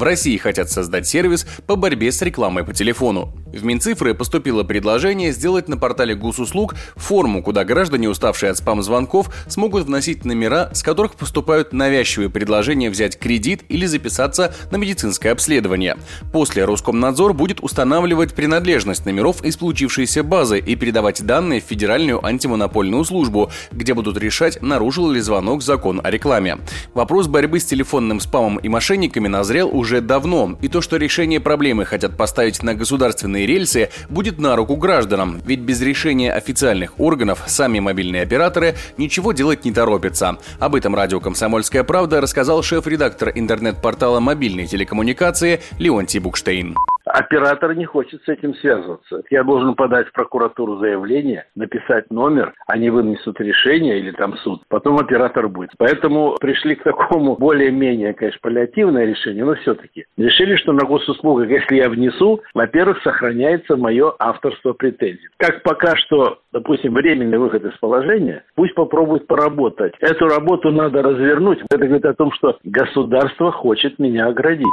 В 0.00 0.02
России 0.02 0.38
хотят 0.38 0.70
создать 0.70 1.06
сервис 1.06 1.46
по 1.66 1.76
борьбе 1.76 2.10
с 2.10 2.22
рекламой 2.22 2.64
по 2.64 2.72
телефону. 2.72 3.34
В 3.52 3.64
Минцифры 3.64 4.14
поступило 4.14 4.62
предложение 4.62 5.30
сделать 5.30 5.68
на 5.68 5.76
портале 5.76 6.14
госуслуг 6.14 6.74
форму, 6.96 7.42
куда 7.42 7.64
граждане, 7.66 8.08
уставшие 8.08 8.50
от 8.50 8.56
спам-звонков, 8.56 9.28
смогут 9.46 9.84
вносить 9.84 10.24
номера, 10.24 10.70
с 10.72 10.82
которых 10.82 11.16
поступают 11.16 11.74
навязчивые 11.74 12.30
предложения 12.30 12.88
взять 12.88 13.18
кредит 13.18 13.64
или 13.68 13.84
записаться 13.84 14.54
на 14.70 14.76
медицинское 14.76 15.32
обследование. 15.32 15.98
После 16.32 16.64
Роскомнадзор 16.64 17.34
будет 17.34 17.60
устанавливать 17.60 18.32
принадлежность 18.32 19.04
номеров 19.04 19.44
из 19.44 19.58
получившейся 19.58 20.22
базы 20.22 20.60
и 20.60 20.76
передавать 20.76 21.22
данные 21.26 21.60
в 21.60 21.64
Федеральную 21.64 22.24
антимонопольную 22.24 23.04
службу, 23.04 23.50
где 23.70 23.92
будут 23.92 24.16
решать, 24.16 24.62
нарушил 24.62 25.10
ли 25.10 25.20
звонок 25.20 25.60
закон 25.62 26.00
о 26.02 26.10
рекламе. 26.10 26.56
Вопрос 26.94 27.26
борьбы 27.26 27.60
с 27.60 27.66
телефонным 27.66 28.20
спамом 28.20 28.56
и 28.56 28.68
мошенниками 28.70 29.28
назрел 29.28 29.68
уже 29.68 29.89
давно, 29.98 30.56
и 30.60 30.68
то, 30.68 30.80
что 30.80 30.96
решение 30.96 31.40
проблемы 31.40 31.84
хотят 31.84 32.16
поставить 32.16 32.62
на 32.62 32.74
государственные 32.74 33.46
рельсы 33.46 33.90
будет 34.08 34.38
на 34.38 34.54
руку 34.54 34.76
гражданам, 34.76 35.40
ведь 35.44 35.60
без 35.60 35.80
решения 35.80 36.32
официальных 36.32 37.00
органов 37.00 37.42
сами 37.46 37.80
мобильные 37.80 38.22
операторы 38.22 38.76
ничего 38.96 39.32
делать 39.32 39.64
не 39.64 39.72
торопятся. 39.72 40.38
Об 40.60 40.76
этом 40.76 40.94
радио 40.94 41.18
«Комсомольская 41.18 41.82
правда» 41.82 42.20
рассказал 42.20 42.62
шеф-редактор 42.62 43.32
интернет-портала 43.34 44.20
мобильной 44.20 44.68
телекоммуникации 44.68 45.60
Леонтий 45.78 46.20
Букштейн. 46.20 46.76
Оператор 47.12 47.74
не 47.74 47.84
хочет 47.84 48.22
с 48.22 48.28
этим 48.28 48.54
связываться. 48.54 49.22
Я 49.30 49.42
должен 49.44 49.74
подать 49.74 50.08
в 50.08 50.12
прокуратуру 50.12 50.78
заявление, 50.78 51.46
написать 51.54 52.10
номер, 52.10 52.54
они 52.66 52.90
вынесут 52.90 53.40
решение 53.40 53.98
или 53.98 54.12
там 54.12 54.36
суд. 54.38 54.62
Потом 54.68 54.98
оператор 54.98 55.48
будет. 55.48 55.70
Поэтому 55.78 56.36
пришли 56.40 56.76
к 56.76 56.82
такому 56.82 57.36
более-менее, 57.36 58.14
конечно, 58.14 58.38
паллиативное 58.42 59.06
решение, 59.06 59.44
но 59.44 59.54
все-таки. 59.56 60.06
Решили, 60.16 60.56
что 60.56 60.72
на 60.72 60.86
госуслугах, 60.86 61.48
если 61.48 61.76
я 61.76 61.88
внесу, 61.88 62.40
во-первых, 62.54 63.02
сохраняется 63.02 63.76
мое 63.76 64.14
авторство 64.18 64.72
претензий. 64.72 65.28
Как 65.36 65.62
пока 65.62 65.96
что, 65.96 66.38
допустим, 66.52 66.94
временный 66.94 67.38
выход 67.38 67.64
из 67.64 67.76
положения, 67.78 68.44
пусть 68.54 68.74
попробует 68.74 69.26
поработать. 69.26 69.94
Эту 70.00 70.26
работу 70.28 70.70
надо 70.70 71.02
развернуть. 71.02 71.60
Это 71.70 71.84
говорит 71.84 72.04
о 72.04 72.14
том, 72.14 72.32
что 72.32 72.58
государство 72.64 73.50
хочет 73.52 73.98
меня 73.98 74.26
оградить. 74.26 74.66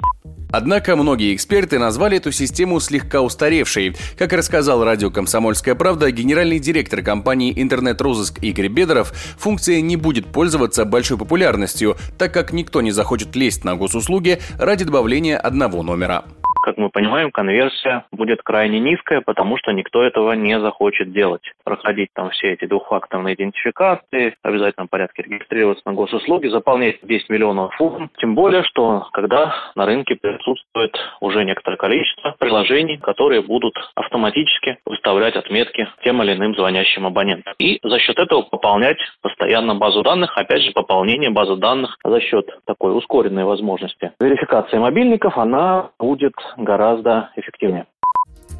Однако 0.51 0.95
многие 0.95 1.35
эксперты 1.35 1.79
назвали 1.79 2.17
эту 2.17 2.31
систему 2.31 2.79
слегка 2.79 3.21
устаревшей. 3.21 3.95
Как 4.17 4.33
рассказал 4.33 4.83
радио 4.83 5.11
«Комсомольская 5.11 5.75
правда», 5.75 6.11
генеральный 6.11 6.59
директор 6.59 7.01
компании 7.01 7.53
«Интернет-розыск» 7.55 8.41
Игорь 8.41 8.69
Бедоров, 8.69 9.13
функция 9.37 9.81
не 9.81 9.97
будет 9.97 10.27
пользоваться 10.27 10.85
большой 10.85 11.17
популярностью, 11.17 11.97
так 12.17 12.33
как 12.33 12.53
никто 12.53 12.81
не 12.81 12.91
захочет 12.91 13.35
лезть 13.35 13.63
на 13.63 13.75
госуслуги 13.75 14.39
ради 14.57 14.85
добавления 14.85 15.37
одного 15.37 15.83
номера 15.83 16.23
как 16.67 16.75
мы 16.75 16.89
понимаем, 16.89 17.31
конверсия 17.31 18.03
будет 18.11 18.41
крайне 18.41 18.81
низкая, 18.81 19.21
потому 19.21 19.55
что 19.55 19.71
никто 19.71 20.03
этого 20.03 20.33
не 20.33 20.59
захочет 20.59 21.13
делать. 21.13 21.43
Проходить 21.63 22.09
там 22.13 22.29
все 22.31 22.51
эти 22.51 22.65
двухфакторные 22.65 23.35
идентификации, 23.35 24.35
в 24.43 24.45
обязательном 24.45 24.89
порядке 24.89 25.23
регистрироваться 25.23 25.83
на 25.85 25.93
госуслуги, 25.93 26.47
заполнять 26.47 26.97
10 27.03 27.29
миллионов 27.29 27.73
форм. 27.75 28.11
Тем 28.17 28.35
более, 28.35 28.63
что 28.63 29.07
когда 29.13 29.55
на 29.75 29.85
рынке 29.85 30.15
присутствует 30.15 30.93
уже 31.21 31.45
некоторое 31.45 31.77
количество 31.77 32.35
приложений, 32.37 32.97
которые 32.97 33.41
будут 33.41 33.73
автоматически 33.95 34.77
выставлять 34.85 35.37
отметки 35.37 35.87
тем 36.03 36.21
или 36.21 36.33
иным 36.33 36.53
звонящим 36.53 37.05
абонентам. 37.05 37.53
И 37.59 37.79
за 37.81 37.97
счет 37.99 38.19
этого 38.19 38.41
пополнять 38.41 38.97
постоянно 39.21 39.75
базу 39.75 40.03
данных, 40.03 40.37
опять 40.37 40.63
же, 40.63 40.71
пополнение 40.71 41.29
базы 41.29 41.55
данных 41.55 41.97
за 42.03 42.19
счет 42.19 42.45
такой 42.65 42.97
ускоренной 42.97 43.45
возможности 43.45 44.11
верификации 44.19 44.77
мобильников, 44.79 45.37
она 45.37 45.91
будет 45.97 46.33
гораздо 46.57 47.29
эффективнее. 47.35 47.85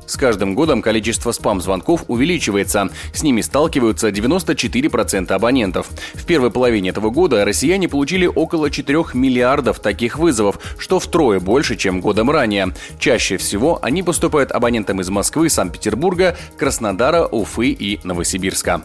С 0.08 0.16
каждым 0.16 0.56
годом 0.56 0.81
количество 0.81 1.31
спам-звонков 1.34 2.06
увеличивается. 2.08 2.90
С 3.13 3.24
ними 3.24 3.41
сталкиваются 3.41 4.09
94% 4.09 5.31
абонентов. 5.34 5.90
В 6.13 6.25
первой 6.25 6.50
половине 6.50 6.90
этого 6.90 7.09
года 7.09 7.44
россияне 7.44 7.90
получили 7.90 8.25
около 8.25 8.72
4 8.72 9.03
миллиардов 9.13 9.80
таких 9.80 10.18
вызовов, 10.18 10.59
что 10.80 11.00
втрое 11.00 11.41
больше, 11.41 11.75
чем 11.75 12.00
годом 12.00 12.31
ранее. 12.31 12.68
Чаще 13.00 13.36
всего 13.36 13.80
они 13.81 14.02
поступают 14.02 14.52
абонентам 14.52 15.02
из 15.02 15.09
Москвы, 15.09 15.50
Санкт-Петербурга, 15.50 16.38
Краснодара, 16.57 17.25
Уфы 17.25 17.69
и 17.69 18.00
Новосибирска. 18.06 18.84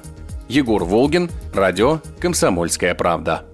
Егор 0.49 0.85
Волгин, 0.85 1.31
радио 1.55 2.01
«Комсомольская 2.21 2.95
правда». 2.95 3.52